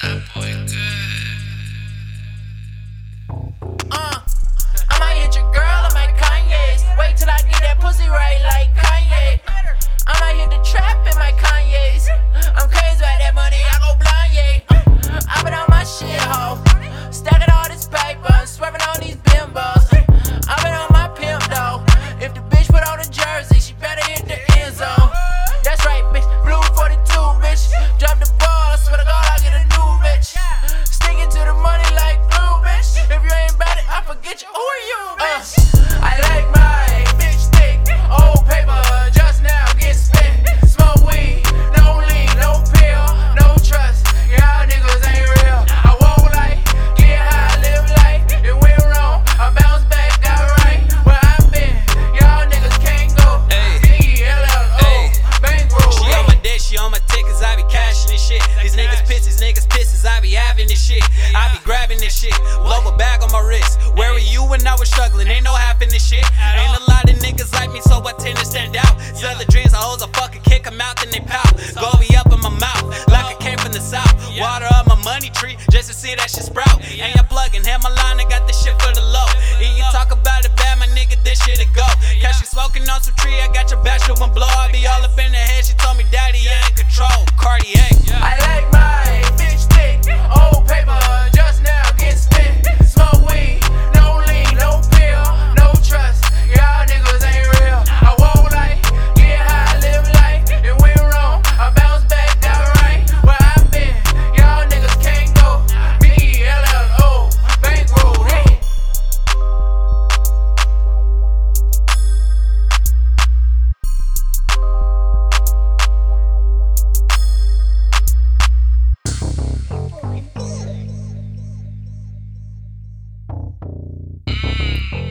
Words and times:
that 0.00 0.22
boy 0.34 0.52
good. 0.66 1.21
this 62.12 62.20
shit. 62.20 62.36
Blow 62.62 62.80
a 62.86 62.96
bag 62.96 63.22
on 63.22 63.32
my 63.32 63.40
wrist. 63.40 63.80
Where 63.96 64.12
were 64.12 64.18
you 64.18 64.44
when 64.44 64.66
I 64.66 64.74
was 64.74 64.88
struggling? 64.88 65.28
Ain't 65.28 65.44
no 65.44 65.54
half 65.54 65.80
in 65.82 65.88
this 65.88 66.04
shit. 66.04 66.24
Ain't 66.54 66.76
a 66.76 66.84
lot 66.90 67.08
of 67.08 67.16
niggas 67.18 67.52
like 67.54 67.72
me, 67.72 67.80
so 67.80 68.04
I 68.04 68.12
tend 68.12 68.38
to 68.38 68.44
stand 68.44 68.76
out. 68.76 69.00
Sell 69.16 69.36
the 69.38 69.44
dreams, 69.46 69.74
I 69.74 69.78
hold 69.78 70.02
a 70.02 70.08
fucking 70.18 70.42
kick 70.42 70.64
them 70.64 70.80
out, 70.80 71.00
then 71.00 71.10
they 71.10 71.20
pout. 71.20 71.52
Goby 71.74 72.14
up 72.16 72.32
in 72.32 72.40
my 72.40 72.52
mouth, 72.60 72.84
like 73.08 73.24
I 73.24 73.36
came 73.40 73.58
from 73.58 73.72
the 73.72 73.80
south. 73.80 74.12
Water 74.38 74.68
up 74.74 74.86
my 74.86 75.00
money 75.04 75.30
tree, 75.30 75.56
just 75.70 75.88
to 75.88 75.94
see 75.94 76.14
that 76.14 76.30
shit 76.30 76.44
sprout. 76.44 76.80
Ain't 76.84 77.14
you 77.16 77.22
plugging, 77.28 77.64
had 77.64 77.82
my 77.82 77.90
line, 77.90 78.20
I 78.20 78.28
got 78.28 78.46
this 78.46 78.62
shit 78.62 78.76
for 78.80 78.92
the 78.92 79.02
low. 79.02 79.28
And 79.60 79.72
you 79.76 79.84
talk 79.92 80.12
about 80.12 80.44
it 80.44 80.54
bad, 80.56 80.78
my 80.78 80.86
nigga, 80.92 81.16
this 81.24 81.40
shit 81.42 81.58
to 81.58 81.66
go. 81.72 81.86
Catch 82.20 82.40
you 82.40 82.46
smoking 82.46 82.88
on 82.88 83.00
some 83.00 83.14
tree, 83.16 83.36
I 83.40 83.48
got 83.52 83.70
your 83.70 83.82
bachelor 83.82 84.16
one 84.20 84.32
blow. 84.32 84.51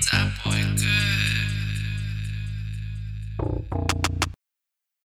That 0.00 0.32
boy 0.42 0.62
good. 0.76 1.09